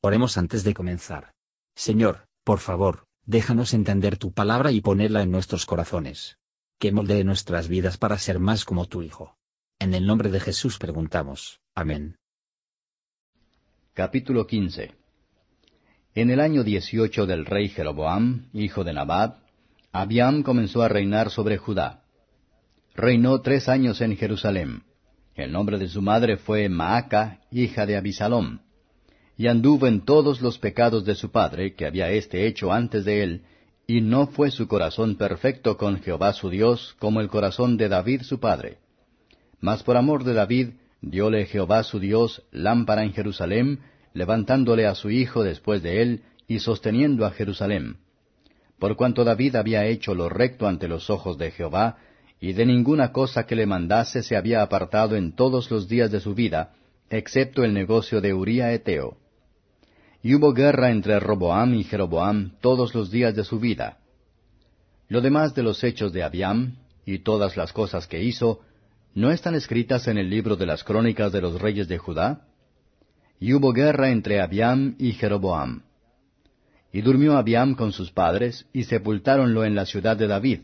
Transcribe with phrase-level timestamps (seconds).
[0.00, 1.32] Oremos antes de comenzar.
[1.74, 6.38] Señor, por favor, déjanos entender tu palabra y ponerla en nuestros corazones.
[6.78, 9.36] Que moldee nuestras vidas para ser más como tu Hijo.
[9.80, 11.60] En el nombre de Jesús preguntamos.
[11.74, 12.16] Amén.
[13.92, 14.94] Capítulo 15
[16.14, 19.38] En el año dieciocho del rey Jeroboam, hijo de Nabat,
[19.90, 22.04] Abiam comenzó a reinar sobre Judá.
[22.94, 24.84] Reinó tres años en Jerusalén.
[25.34, 28.60] El nombre de su madre fue Maaca, hija de Abisalom
[29.38, 33.22] y anduvo en todos los pecados de su padre, que había éste hecho antes de
[33.22, 33.42] él,
[33.86, 38.22] y no fue su corazón perfecto con Jehová su Dios, como el corazón de David
[38.22, 38.78] su padre.
[39.60, 40.70] Mas por amor de David,
[41.00, 43.78] dióle Jehová su Dios lámpara en Jerusalén,
[44.12, 47.98] levantándole a su hijo después de él, y sosteniendo a Jerusalén.
[48.80, 51.98] Por cuanto David había hecho lo recto ante los ojos de Jehová,
[52.40, 56.18] y de ninguna cosa que le mandase se había apartado en todos los días de
[56.18, 56.74] su vida,
[57.08, 59.16] excepto el negocio de Uría Eteo.
[60.22, 63.98] Y hubo guerra entre Roboam y Jeroboam todos los días de su vida.
[65.08, 68.60] Lo demás de los hechos de Abiam, y todas las cosas que hizo,
[69.14, 72.46] ¿no están escritas en el libro de las crónicas de los reyes de Judá?
[73.40, 75.82] Y hubo guerra entre Abiam y Jeroboam.
[76.92, 80.60] Y durmió Abiam con sus padres, y sepultáronlo en la ciudad de David,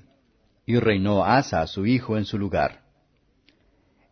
[0.67, 2.83] y reinó Asa su hijo en su lugar.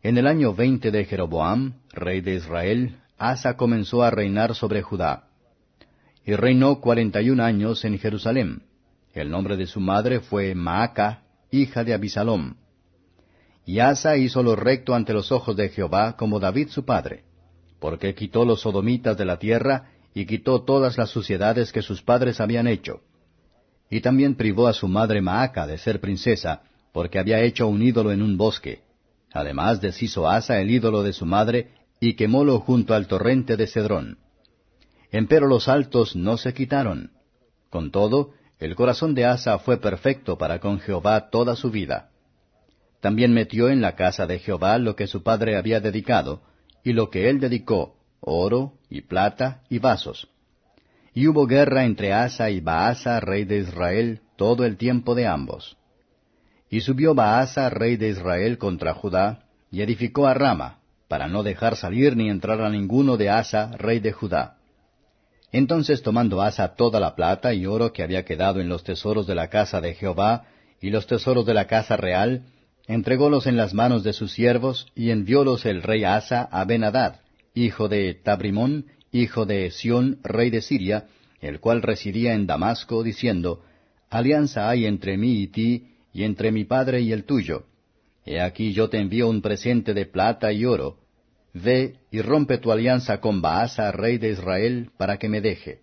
[0.03, 5.32] En el año veinte de Jeroboam, rey de Israel, Asa comenzó a reinar sobre Judá
[6.25, 8.63] y reinó cuarenta y un años en Jerusalén.
[9.13, 12.55] El nombre de su madre fue Maaca, hija de Abisalom.
[13.67, 17.25] Y Asa hizo lo recto ante los ojos de Jehová como David su padre,
[17.79, 22.41] porque quitó los sodomitas de la tierra y quitó todas las suciedades que sus padres
[22.41, 23.01] habían hecho.
[23.91, 26.63] Y también privó a su madre Maaca de ser princesa,
[26.93, 28.81] porque había hecho un ídolo en un bosque.
[29.33, 34.19] Además deshizo Asa el ídolo de su madre y quemólo junto al torrente de Cedrón.
[35.13, 37.13] Empero los altos no se quitaron.
[37.69, 42.09] Con todo, el corazón de Asa fue perfecto para con Jehová toda su vida.
[43.01, 46.41] También metió en la casa de Jehová lo que su padre había dedicado,
[46.83, 50.29] y lo que él dedicó, oro y plata y vasos.
[51.13, 55.77] Y hubo guerra entre Asa y Baasa, rey de Israel, todo el tiempo de ambos.
[56.71, 61.77] Y subió Baasa, rey de Israel, contra Judá, y edificó a Rama, para no dejar
[61.77, 64.57] salir ni entrar a ninguno de Asa, rey de Judá.
[65.53, 69.35] Entonces tomando Asa toda la plata y oro que había quedado en los tesoros de
[69.35, 70.47] la casa de Jehová
[70.81, 72.47] y los tesoros de la casa real,
[72.89, 77.21] entrególos en las manos de sus siervos y enviólos el rey Asa a Benadad,
[77.55, 81.07] hijo de Tabrimón, hijo de Sión, rey de Siria,
[81.41, 83.63] el cual residía en Damasco, diciendo,
[84.09, 87.65] Alianza hay entre mí y ti, y entre mi padre y el tuyo.
[88.25, 90.99] He aquí yo te envío un presente de plata y oro,
[91.55, 95.81] Ve y rompe tu alianza con Baasa, rey de Israel, para que me deje.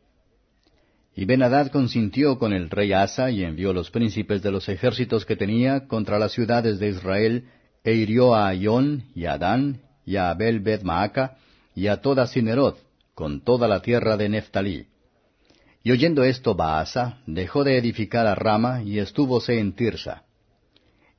[1.15, 5.35] Y Benadad consintió con el rey Asa y envió los príncipes de los ejércitos que
[5.35, 7.49] tenía contra las ciudades de Israel,
[7.83, 11.37] e hirió a Ayón y a Adán y a Abel Bet Maaca
[11.75, 12.77] y a toda Sineroth,
[13.13, 14.87] con toda la tierra de Neftalí.
[15.83, 20.23] Y oyendo esto Baasa dejó de edificar a Rama y estúvose en Tirsa.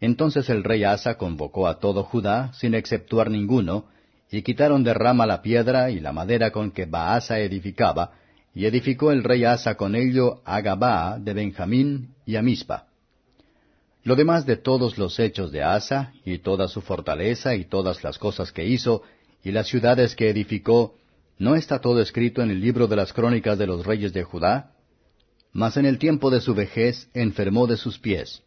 [0.00, 3.86] Entonces el rey Asa convocó a todo Judá, sin exceptuar ninguno,
[4.30, 8.12] y quitaron de rama la piedra y la madera con que Baasa edificaba,
[8.54, 12.86] y edificó el rey Asa con ello a Gabaa de Benjamín y a Mispa.
[14.02, 18.18] Lo demás de todos los hechos de Asa, y toda su fortaleza, y todas las
[18.18, 19.02] cosas que hizo,
[19.44, 20.94] y las ciudades que edificó,
[21.38, 24.72] ¿no está todo escrito en el libro de las crónicas de los reyes de Judá?
[25.52, 28.42] Mas en el tiempo de su vejez enfermó de sus pies.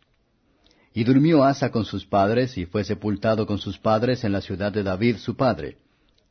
[0.94, 4.72] Y durmió Asa con sus padres, y fue sepultado con sus padres en la ciudad
[4.72, 5.78] de David su padre,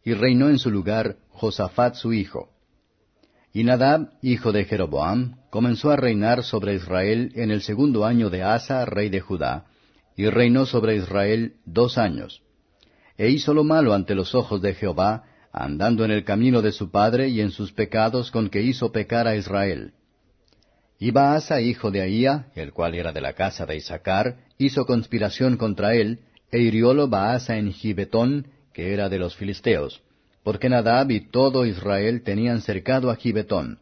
[0.04, 2.50] y reinó en su lugar Josafat su hijo.
[3.52, 8.42] Y Nadab, hijo de Jeroboam, comenzó a reinar sobre Israel en el segundo año de
[8.42, 9.66] Asa, rey de Judá,
[10.16, 12.42] y reinó sobre Israel dos años.
[13.18, 16.90] E hizo lo malo ante los ojos de Jehová, andando en el camino de su
[16.90, 19.92] padre y en sus pecados con que hizo pecar a Israel.
[20.98, 25.56] Y Baasa, hijo de Ahía, el cual era de la casa de Isaacar, hizo conspiración
[25.56, 26.20] contra él,
[26.50, 30.02] e hiriólo Baasa en Gibetón, que era de los filisteos,
[30.42, 33.78] porque Nadab y todo Israel tenían cercado a Gibetón.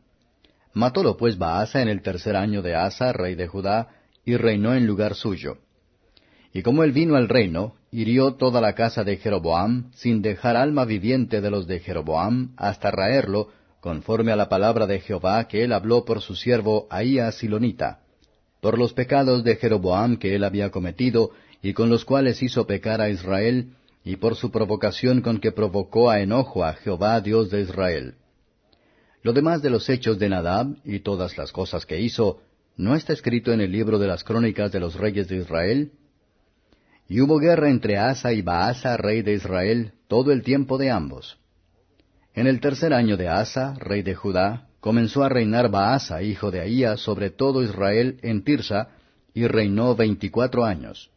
[0.72, 3.88] Matólo pues Baasa en el tercer año de Asa, rey de Judá,
[4.24, 5.58] y reinó en lugar suyo.
[6.52, 10.84] Y como él vino al reino, hirió toda la casa de Jeroboam, sin dejar alma
[10.84, 13.48] viviente de los de Jeroboam, hasta raerlo,
[13.80, 18.00] conforme a la palabra de Jehová que él habló por su siervo Ahías Silonita,
[18.60, 21.30] por los pecados de Jeroboam que él había cometido,
[21.62, 23.72] y con los cuales hizo pecar a Israel,
[24.04, 28.14] y por su provocación con que provocó a enojo a Jehová Dios de Israel.
[29.22, 32.40] Lo demás de los hechos de Nadab y todas las cosas que hizo,
[32.76, 35.92] ¿no está escrito en el libro de las crónicas de los reyes de Israel?
[37.08, 41.38] Y hubo guerra entre Asa y Baasa, rey de Israel, todo el tiempo de ambos.
[42.34, 46.60] En el tercer año de Asa, rey de Judá, comenzó a reinar Baasa, hijo de
[46.60, 48.88] Ahía, sobre todo Israel en Tirsa,
[49.34, 51.10] y reinó veinticuatro años.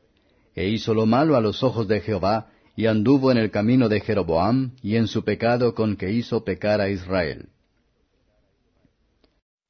[0.55, 4.01] E hizo lo malo a los ojos de Jehová, y anduvo en el camino de
[4.01, 7.49] Jeroboam, y en su pecado con que hizo pecar a Israel.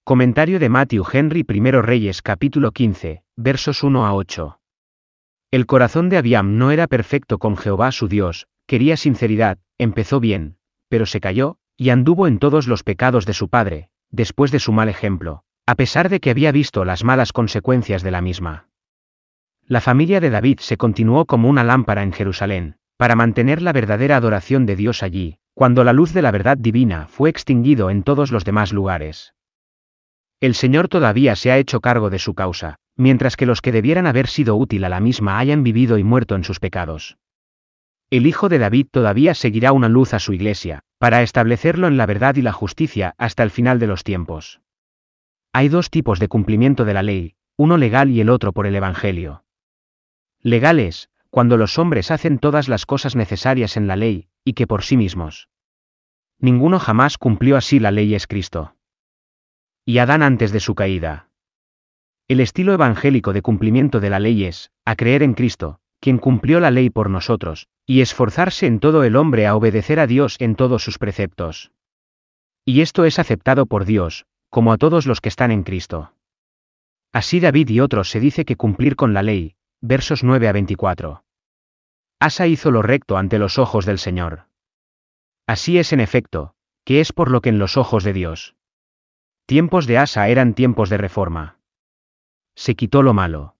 [0.03, 4.59] Comentario de Matthew Henry I Reyes capítulo 15, versos 1 a 8.
[5.51, 10.57] El corazón de Abiam no era perfecto con Jehová su Dios, quería sinceridad, empezó bien,
[10.89, 14.71] pero se cayó, y anduvo en todos los pecados de su padre, después de su
[14.71, 18.67] mal ejemplo, a pesar de que había visto las malas consecuencias de la misma.
[19.65, 24.17] La familia de David se continuó como una lámpara en Jerusalén, para mantener la verdadera
[24.17, 28.31] adoración de Dios allí, cuando la luz de la verdad divina fue extinguido en todos
[28.31, 29.33] los demás lugares.
[30.39, 34.07] El Señor todavía se ha hecho cargo de su causa, mientras que los que debieran
[34.07, 37.17] haber sido útil a la misma hayan vivido y muerto en sus pecados.
[38.13, 42.05] El Hijo de David todavía seguirá una luz a su iglesia, para establecerlo en la
[42.05, 44.61] verdad y la justicia hasta el final de los tiempos.
[45.51, 48.75] Hay dos tipos de cumplimiento de la ley, uno legal y el otro por el
[48.75, 49.45] Evangelio.
[50.43, 54.67] Legal es, cuando los hombres hacen todas las cosas necesarias en la ley, y que
[54.67, 55.49] por sí mismos.
[56.37, 58.75] Ninguno jamás cumplió así la ley es Cristo.
[59.85, 61.29] Y Adán antes de su caída.
[62.27, 66.59] El estilo evangélico de cumplimiento de la ley es, a creer en Cristo, quien cumplió
[66.59, 70.57] la ley por nosotros, y esforzarse en todo el hombre a obedecer a Dios en
[70.57, 71.71] todos sus preceptos.
[72.65, 76.11] Y esto es aceptado por Dios, como a todos los que están en Cristo.
[77.13, 81.23] Así David y otros se dice que cumplir con la ley, versos 9 a 24.
[82.19, 84.47] Asa hizo lo recto ante los ojos del Señor.
[85.47, 86.53] Así es en efecto,
[86.83, 88.57] que es por lo que en los ojos de Dios.
[89.45, 91.59] Tiempos de Asa eran tiempos de reforma.
[92.55, 93.52] Se quitó lo malo.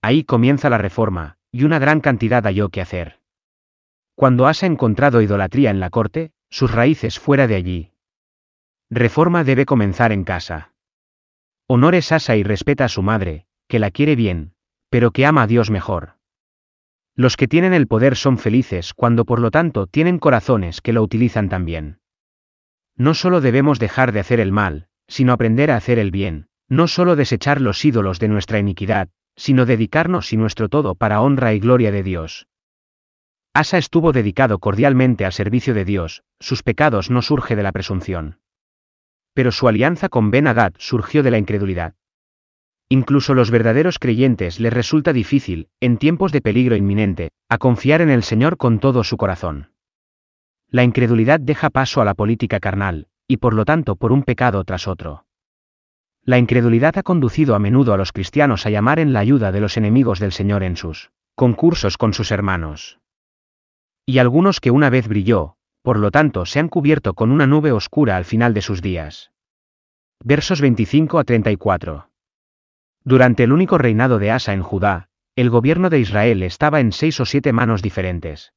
[0.00, 3.20] Ahí comienza la reforma, y una gran cantidad halló que hacer.
[4.14, 7.92] Cuando has encontrado idolatría en la corte, sus raíces fuera de allí.
[8.90, 10.72] Reforma debe comenzar en casa.
[11.66, 14.54] Honores Asa y respeta a su madre, que la quiere bien,
[14.88, 16.14] pero que ama a Dios mejor.
[17.14, 21.02] Los que tienen el poder son felices cuando por lo tanto tienen corazones que lo
[21.02, 21.98] utilizan también.
[22.96, 26.88] No solo debemos dejar de hacer el mal, sino aprender a hacer el bien, no
[26.88, 31.60] solo desechar los ídolos de nuestra iniquidad, sino dedicarnos y nuestro todo para honra y
[31.60, 32.48] gloria de Dios.
[33.54, 38.40] Asa estuvo dedicado cordialmente al servicio de Dios, sus pecados no surge de la presunción.
[39.34, 41.94] Pero su alianza con Ben Hadad surgió de la incredulidad.
[42.88, 48.10] Incluso los verdaderos creyentes les resulta difícil, en tiempos de peligro inminente, a confiar en
[48.10, 49.70] el Señor con todo su corazón.
[50.68, 54.64] La incredulidad deja paso a la política carnal, y por lo tanto por un pecado
[54.64, 55.27] tras otro.
[56.28, 59.62] La incredulidad ha conducido a menudo a los cristianos a llamar en la ayuda de
[59.62, 62.98] los enemigos del Señor en sus concursos con sus hermanos.
[64.04, 67.72] Y algunos que una vez brilló, por lo tanto se han cubierto con una nube
[67.72, 69.32] oscura al final de sus días.
[70.22, 72.10] Versos 25 a 34.
[73.04, 77.18] Durante el único reinado de Asa en Judá, el gobierno de Israel estaba en seis
[77.20, 78.52] o siete manos diferentes.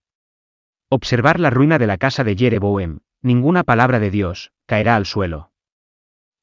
[0.89, 5.50] Observar la ruina de la casa de Jereboam, ninguna palabra de Dios, caerá al suelo.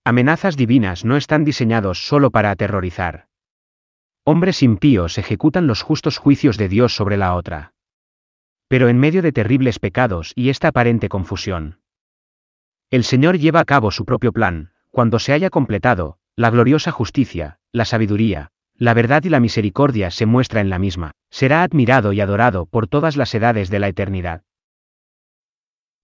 [0.09, 3.29] Amenazas divinas no están diseñados solo para aterrorizar.
[4.25, 7.75] Hombres impíos ejecutan los justos juicios de Dios sobre la otra.
[8.69, 11.81] Pero en medio de terribles pecados y esta aparente confusión.
[12.89, 17.59] El Señor lleva a cabo su propio plan, cuando se haya completado, la gloriosa justicia,
[17.71, 22.23] la sabiduría, la verdad y la misericordia se muestra en la misma, será admirado y
[22.23, 24.43] adorado por todas las edades de la eternidad.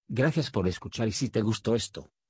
[0.09, 2.11] Gracias por escuchar y si te gustó esto,